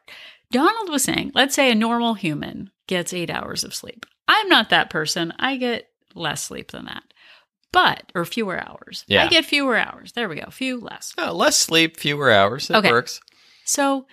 [0.50, 4.04] Donald was saying, let's say a normal human gets eight hours of sleep.
[4.28, 5.32] I'm not that person.
[5.38, 7.02] I get less sleep than that.
[7.72, 9.04] But, or fewer hours.
[9.08, 9.24] Yeah.
[9.24, 10.12] I get fewer hours.
[10.12, 10.50] There we go.
[10.50, 11.14] Few less.
[11.16, 12.68] Oh, less sleep, fewer hours.
[12.68, 12.90] It Okay.
[12.90, 13.20] works.
[13.64, 14.06] So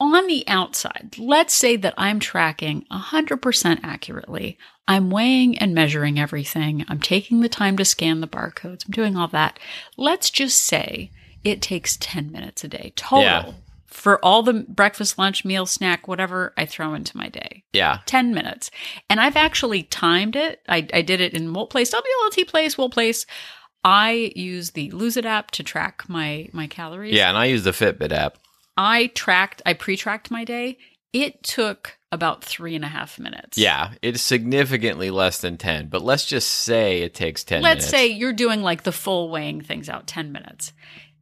[0.00, 4.58] on the outside, let's say that I'm tracking 100% accurately.
[4.86, 6.84] I'm weighing and measuring everything.
[6.88, 8.84] I'm taking the time to scan the barcodes.
[8.86, 9.58] I'm doing all that.
[9.96, 11.10] Let's just say
[11.42, 13.52] it takes 10 minutes a day total Yeah.
[13.86, 17.64] for all the breakfast, lunch, meal, snack, whatever I throw into my day.
[17.72, 18.00] Yeah.
[18.06, 18.70] 10 minutes.
[19.08, 20.60] And I've actually timed it.
[20.68, 23.24] I, I did it in Wolt Place, WLT Place, Wolt Place.
[23.84, 27.14] I use the Lose It app to track my my calories.
[27.14, 27.28] Yeah.
[27.28, 28.38] And I use the Fitbit app.
[28.76, 30.78] I tracked, I pre tracked my day.
[31.12, 33.56] It took about three and a half minutes.
[33.58, 33.92] Yeah.
[34.02, 37.90] It's significantly less than 10, but let's just say it takes 10 Let's minutes.
[37.90, 40.72] say you're doing like the full weighing things out 10 minutes.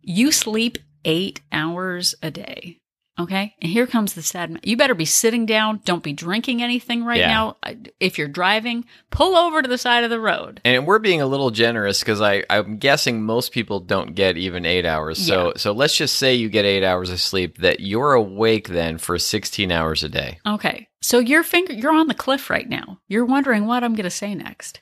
[0.02, 2.78] You sleep eight hours a day.
[3.18, 3.54] Okay.
[3.60, 4.58] And here comes the sad.
[4.62, 5.82] You better be sitting down.
[5.84, 7.28] Don't be drinking anything right Yeah.
[7.28, 7.56] now.
[8.00, 10.62] If you're driving, pull over to the side of the road.
[10.64, 14.64] And we're being a little generous because I I'm guessing most people don't get even
[14.64, 15.18] eight hours.
[15.18, 15.52] So Yeah.
[15.56, 17.58] so let's just say you get eight hours of sleep.
[17.58, 20.38] That you're awake then for 16 hours a day.
[20.46, 20.88] Okay.
[21.02, 23.00] So your finger you're on the cliff right now.
[23.08, 24.80] You're wondering what I'm going to say next.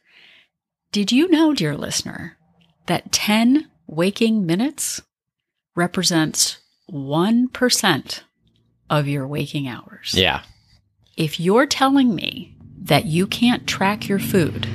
[0.93, 2.37] Did you know, dear listener,
[2.87, 5.03] that 10 waking minutes
[5.75, 6.59] represents
[6.91, 8.21] 1%
[8.89, 10.15] of your waking hours?
[10.15, 10.43] Yeah.
[11.17, 14.67] If you're telling me that you can't track your food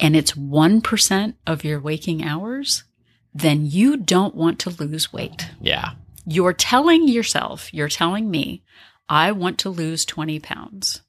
[0.00, 2.84] and it's 1% of your waking hours,
[3.34, 5.50] then you don't want to lose weight.
[5.60, 5.92] Yeah.
[6.26, 8.62] You're telling yourself, you're telling me,
[9.08, 11.02] I want to lose 20 pounds.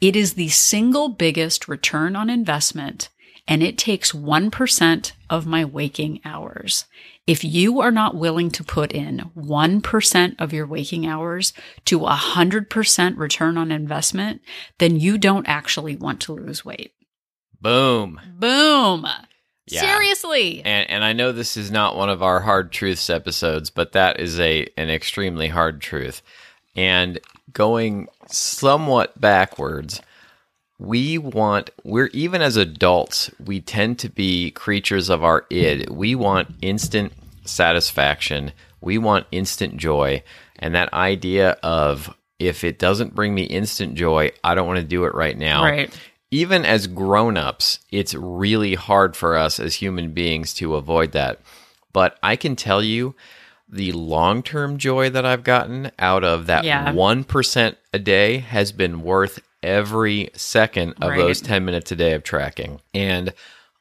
[0.00, 3.08] It is the single biggest return on investment,
[3.46, 6.84] and it takes 1% of my waking hours.
[7.26, 11.54] If you are not willing to put in 1% of your waking hours
[11.86, 14.42] to 100% return on investment,
[14.78, 16.92] then you don't actually want to lose weight.
[17.60, 18.20] Boom.
[18.38, 19.06] Boom.
[19.66, 19.80] Yeah.
[19.80, 20.60] Seriously.
[20.64, 24.20] And and I know this is not one of our hard truths episodes, but that
[24.20, 26.20] is a an extremely hard truth.
[26.76, 27.18] And
[27.52, 30.02] going somewhat backwards,
[30.78, 35.88] we want we're even as adults, we tend to be creatures of our id.
[35.90, 37.12] We want instant
[37.44, 38.52] satisfaction.
[38.80, 40.22] We want instant joy.
[40.58, 44.84] And that idea of if it doesn't bring me instant joy, I don't want to
[44.84, 46.00] do it right now Right.
[46.30, 51.40] even as grown-ups it's really hard for us as human beings to avoid that
[51.92, 53.14] but i can tell you
[53.68, 56.92] the long-term joy that i've gotten out of that Yeah.
[56.92, 61.18] 1% a day has been worth every second of Right.
[61.18, 63.32] those 10 minutes a day of tracking and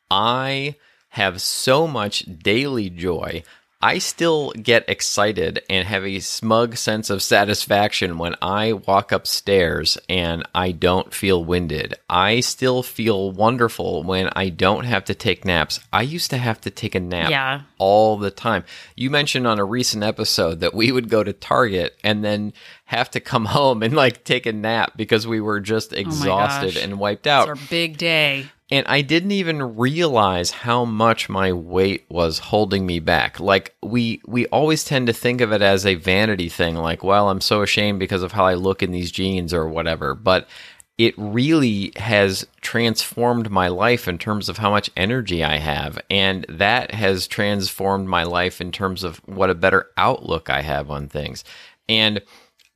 [0.10, 0.76] i
[1.10, 3.44] have so much daily joy
[3.84, 9.98] I still get excited and have a smug sense of satisfaction when I walk upstairs
[10.08, 11.96] and I don't feel winded.
[12.10, 15.82] I still feel wonderful when I don't have to take naps.
[15.92, 17.64] I used to have to take a nap Yeah.
[17.78, 18.64] all the time.
[18.96, 22.54] You mentioned on a recent episode that we would go to Target and then
[22.86, 26.76] have to come home and like take a nap because we were just oh exhausted
[26.76, 26.84] gosh.
[26.84, 27.50] and wiped out.
[27.50, 28.46] It's our big day.
[28.74, 33.40] And I didn't even realize how much my weight was holding me back.
[33.40, 37.30] Like we we always tend to think of it as a vanity thing like, well,
[37.30, 40.50] I'm so ashamed because of how I look in these jeans or whatever, but
[40.98, 46.44] it really has transformed my life in terms of how much energy I have and
[46.50, 51.10] that has transformed my life in terms of what a better outlook I have on
[51.10, 51.44] things.
[51.88, 52.24] And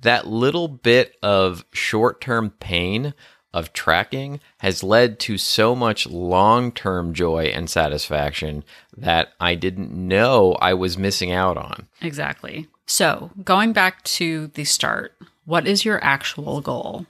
[0.01, 3.15] that little bit of short-term pain
[3.57, 8.63] of tracking has led to so much long term joy and satisfaction
[8.95, 11.87] that I didn't know I was missing out on.
[12.01, 12.67] Exactly.
[12.85, 15.13] So, going back to the start,
[15.45, 17.07] what is your actual goal?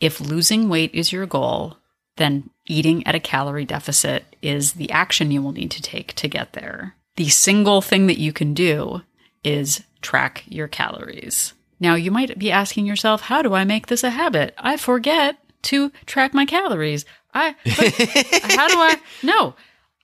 [0.00, 1.76] If losing weight is your goal,
[2.16, 6.26] then eating at a calorie deficit is the action you will need to take to
[6.26, 6.96] get there.
[7.16, 9.02] The single thing that you can do
[9.44, 11.52] is track your calories.
[11.82, 14.54] Now, you might be asking yourself, how do I make this a habit?
[14.56, 17.04] I forget to track my calories.
[17.34, 19.00] I, how do I?
[19.22, 19.54] No.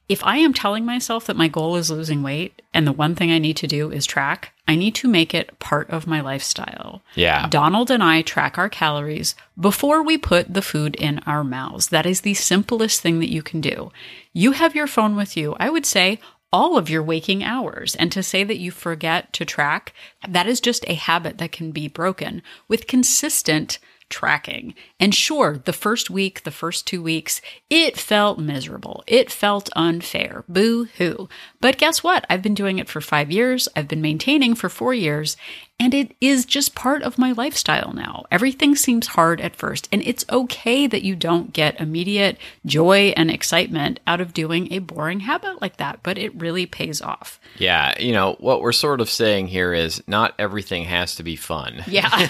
[0.08, 3.30] If I am telling myself that my goal is losing weight and the one thing
[3.30, 7.02] I need to do is track, I need to make it part of my lifestyle.
[7.14, 7.46] Yeah.
[7.48, 11.88] Donald and I track our calories before we put the food in our mouths.
[11.88, 13.92] That is the simplest thing that you can do.
[14.32, 15.54] You have your phone with you.
[15.60, 16.20] I would say
[16.52, 17.94] all of your waking hours.
[17.96, 19.92] And to say that you forget to track,
[20.26, 24.74] that is just a habit that can be broken with consistent tracking.
[24.98, 27.40] And sure, the first week, the first two weeks,
[27.70, 29.04] it felt miserable.
[29.06, 30.44] It felt unfair.
[30.48, 31.28] Boo hoo.
[31.60, 32.24] But guess what?
[32.28, 33.68] I've been doing it for five years.
[33.76, 35.36] I've been maintaining for four years.
[35.80, 38.24] And it is just part of my lifestyle now.
[38.32, 42.36] Everything seems hard at first, and it's okay that you don't get immediate
[42.66, 47.00] joy and excitement out of doing a boring habit like that, but it really pays
[47.00, 47.38] off.
[47.58, 51.36] Yeah, you know, what we're sort of saying here is not everything has to be
[51.36, 51.84] fun.
[51.86, 52.08] Yeah.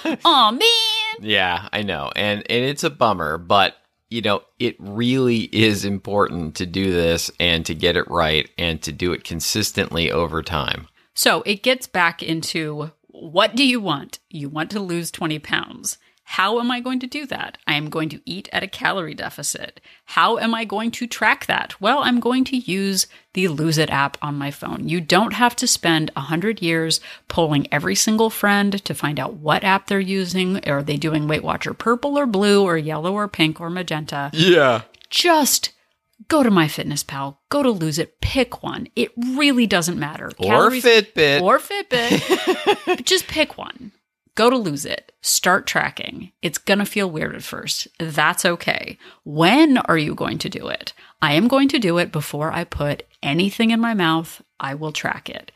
[0.24, 1.28] oh man.
[1.28, 2.10] Yeah, I know.
[2.16, 3.76] And and it's a bummer, but
[4.10, 8.80] you know, it really is important to do this and to get it right and
[8.82, 10.88] to do it consistently over time.
[11.18, 14.20] So it gets back into what do you want?
[14.30, 15.98] You want to lose 20 pounds.
[16.22, 17.58] How am I going to do that?
[17.66, 19.80] I am going to eat at a calorie deficit.
[20.04, 21.80] How am I going to track that?
[21.80, 24.88] Well, I'm going to use the Lose It app on my phone.
[24.88, 29.64] You don't have to spend 100 years polling every single friend to find out what
[29.64, 30.68] app they're using.
[30.68, 34.30] Are they doing Weight Watcher purple or blue or yellow or pink or magenta?
[34.32, 34.82] Yeah.
[35.10, 35.72] Just
[36.26, 38.88] go to MyFitnessPal, go to Lose It, pick one.
[38.96, 40.30] It really doesn't matter.
[40.38, 41.40] Or Fitbit.
[41.40, 43.04] Or Fitbit.
[43.04, 43.92] Just pick one.
[44.34, 45.12] Go to Lose It.
[45.20, 46.32] Start tracking.
[46.42, 47.88] It's going to feel weird at first.
[47.98, 48.98] That's okay.
[49.24, 50.92] When are you going to do it?
[51.20, 54.40] I am going to do it before I put anything in my mouth.
[54.60, 55.50] I will track it.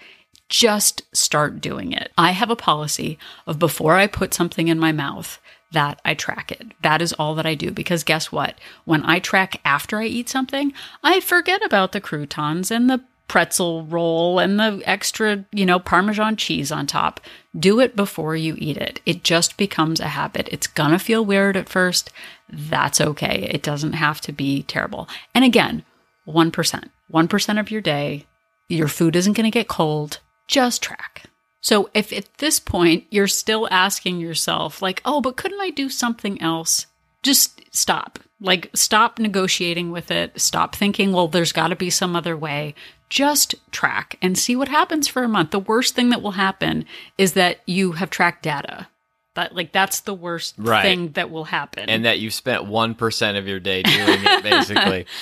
[0.48, 2.10] Just start doing it.
[2.18, 5.38] I have a policy of before I put something in my mouth,
[5.72, 6.72] that I track it.
[6.82, 8.56] That is all that I do because guess what?
[8.84, 13.84] When I track after I eat something, I forget about the croutons and the pretzel
[13.86, 17.18] roll and the extra, you know, parmesan cheese on top.
[17.58, 19.00] Do it before you eat it.
[19.06, 20.48] It just becomes a habit.
[20.52, 22.10] It's gonna feel weird at first.
[22.48, 23.48] That's okay.
[23.50, 25.08] It doesn't have to be terrible.
[25.34, 25.84] And again,
[26.26, 26.90] 1%.
[27.10, 28.26] 1% of your day,
[28.68, 30.18] your food isn't gonna get cold.
[30.46, 31.22] Just track.
[31.62, 35.88] So if at this point you're still asking yourself, like, oh, but couldn't I do
[35.88, 36.86] something else?
[37.22, 38.18] Just stop.
[38.40, 40.38] Like, stop negotiating with it.
[40.40, 42.74] Stop thinking, well, there's got to be some other way.
[43.08, 45.52] Just track and see what happens for a month.
[45.52, 46.84] The worst thing that will happen
[47.16, 48.88] is that you have tracked data.
[49.34, 50.82] That like that's the worst Right.
[50.82, 51.88] thing that will happen.
[51.88, 55.06] And that you've spent 1% of your day doing it, basically.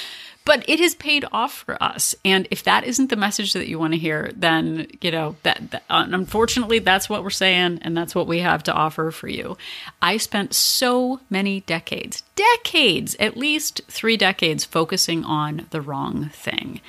[0.51, 2.13] but it has paid off for us.
[2.25, 5.71] And if that isn't the message that you want to hear then you know that,
[5.71, 9.29] that uh, unfortunately that's what we're saying and that's what we have to offer for
[9.29, 9.57] you.
[10.03, 16.81] I spent so many decades decades at least 3 decades focusing on the wrong thing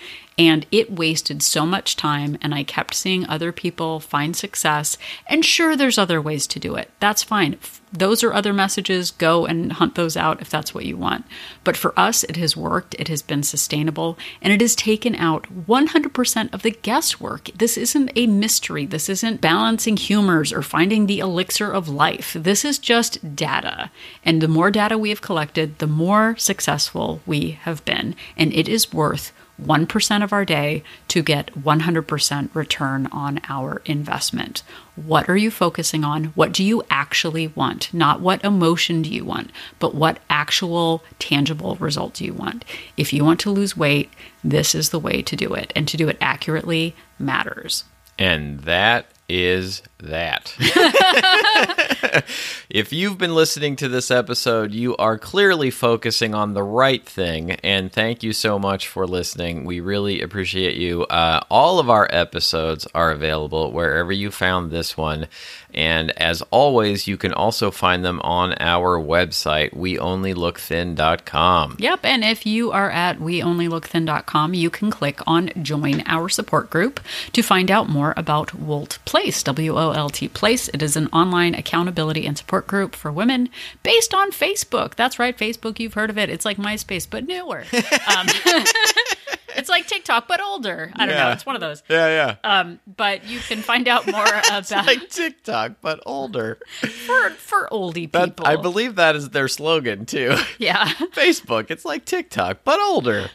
[0.42, 4.98] and it wasted so much time and i kept seeing other people find success.
[5.28, 6.90] And sure there's other ways to do it.
[7.00, 7.58] That's fine.
[7.94, 9.12] Those are other messages.
[9.12, 11.26] Go and hunt those out if that's what you want.
[11.64, 12.96] But for us it has worked.
[12.98, 14.18] It has been sustainable.
[14.42, 17.50] And it has taken out 100% of the guesswork.
[17.56, 18.86] This isn't a mystery.
[18.88, 22.36] This isn't balancing humors or finding the elixir of life.
[22.40, 23.92] This is just data.
[24.26, 28.16] And the more data we have collected the more successful we have been.
[28.38, 29.34] And it is worth
[29.64, 34.64] 1% of our day to get 100% return on our investment.
[34.96, 36.26] What are you focusing on?
[36.36, 37.94] What do you actually want?
[37.94, 42.66] Not what emotion do you want, but what actual tangible result do you want?
[42.98, 44.10] If you want to lose weight,
[44.44, 45.72] this is the way to do it.
[45.76, 47.84] And to do it accurately matters.
[48.18, 50.54] And that is that.
[52.70, 57.52] if you've been listening to this episode, you are clearly focusing on the right thing.
[57.52, 59.66] And thank you so much for listening.
[59.66, 61.06] We really appreciate you.
[61.06, 65.28] Uh, all of our episodes are available wherever you found this one.
[65.74, 71.78] And as always, you can also find them on our website, weonlylookthin.com.
[71.80, 72.00] Yep.
[72.04, 77.00] And if you are at weonlylookthin.com, you can click on join our support group
[77.34, 80.68] to find out more about Wolt Place, W O L T Place.
[80.70, 83.50] It is an online accountability and support group for women
[83.84, 84.96] based on Facebook.
[84.96, 85.80] That's right, Facebook.
[85.80, 86.30] You've heard of it.
[86.30, 87.66] It's like MySpace, but newer.
[88.18, 88.26] Um,
[89.56, 90.92] it's like TikTok, but older.
[90.96, 91.32] I don't know.
[91.32, 91.84] It's one of those.
[91.90, 92.60] Yeah, yeah.
[92.60, 96.58] Um, but you can find out more about like TikTok, but older.
[96.82, 98.48] for for oldie That, people.
[98.48, 100.36] I believe that is their slogan too.
[100.58, 100.88] Yeah.
[100.90, 103.30] Facebook, it's like TikTok, but older.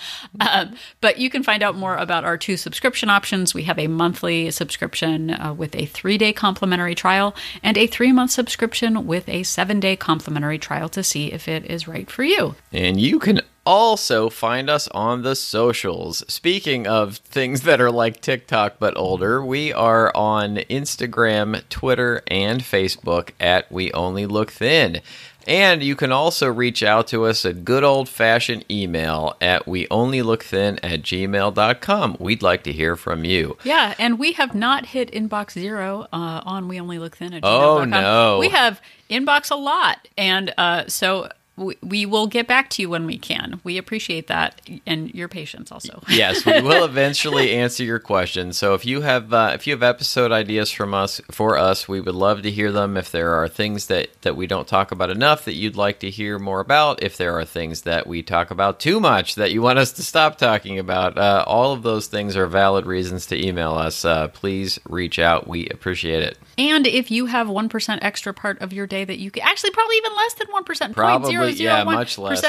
[0.40, 3.52] Um, but you can find out more about our two subscription options.
[3.52, 8.10] We have a monthly subscription uh, with a three day complimentary trial and a three
[8.12, 12.24] month subscription with a seven day complimentary trial to see if it is right for
[12.24, 12.54] you.
[12.72, 16.24] And you can also find us on the socials.
[16.26, 22.62] Speaking of things that are like TikTok but older, we are on Instagram, Twitter, and
[22.62, 25.00] Facebook at We Only Look Thin.
[25.46, 29.86] And you can also reach out to us at good old fashioned email at weonlylookthin
[29.90, 32.16] only look thin at gmail.com.
[32.20, 33.56] We'd like to hear from you.
[33.64, 37.44] Yeah, and we have not hit inbox zero uh, on We Only Look Thin at
[37.44, 37.90] Oh, gmail.com.
[37.90, 38.38] no.
[38.38, 38.80] We have
[39.10, 40.06] inbox a lot.
[40.16, 43.60] And uh, so we, we will get back to you when we can.
[43.64, 46.02] We appreciate that and your patience also.
[46.08, 48.56] yes, we will eventually answer your questions.
[48.56, 52.00] So if you have uh, if you have episode ideas from us for us, we
[52.00, 52.96] would love to hear them.
[52.96, 56.10] If there are things that that we don't talk about enough that you'd like to
[56.10, 59.60] hear more about, if there are things that we talk about too much that you
[59.60, 63.46] want us to stop talking about, uh, all of those things are valid reasons to
[63.46, 64.04] email us.
[64.04, 65.46] Uh, please reach out.
[65.46, 66.38] We appreciate it.
[66.58, 69.96] And if you have 1% extra part of your day that you can actually probably
[69.96, 72.42] even less than 1%, Probably, 0.001% yeah, much less.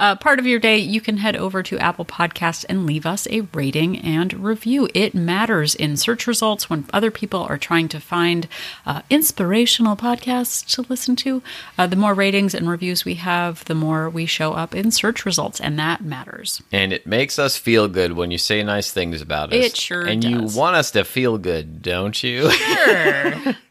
[0.00, 3.26] Uh, part of your day, you can head over to Apple Podcasts and leave us
[3.32, 4.88] a rating and review.
[4.94, 8.46] It matters in search results when other people are trying to find
[8.86, 11.42] uh, inspirational podcasts to listen to.
[11.76, 15.26] Uh, the more ratings and reviews we have, the more we show up in search
[15.26, 16.62] results, and that matters.
[16.70, 19.64] And it makes us feel good when you say nice things about us.
[19.64, 20.30] It sure And does.
[20.54, 22.48] you want us to feel good, don't you?
[22.52, 23.34] Sure.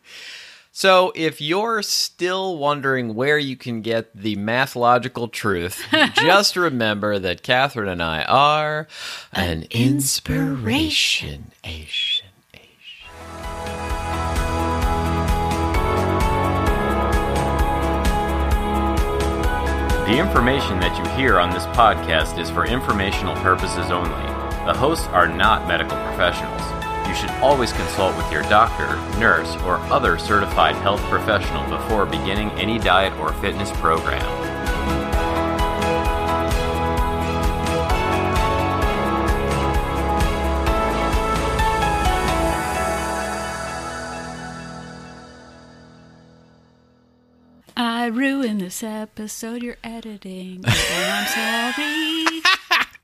[0.80, 7.42] So, if you're still wondering where you can get the mathological truth, just remember that
[7.42, 8.88] Catherine and I are
[9.34, 11.52] an, inspiration.
[11.64, 12.62] Asian, Asian.
[20.06, 24.12] The information that you hear on this podcast is for informational purposes only.
[24.68, 26.87] The hosts are not medical professionals.
[27.08, 32.52] You should always consult with your doctor, nurse, or other certified health professional before beginning
[32.52, 34.26] any diet or fitness program.
[47.80, 51.74] I ruined this episode you're editing, I'm
[52.44, 52.57] sorry.